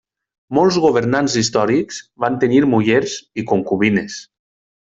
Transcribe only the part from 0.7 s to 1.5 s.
governants